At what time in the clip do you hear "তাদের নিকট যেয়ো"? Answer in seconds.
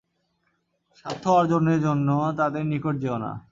2.39-3.17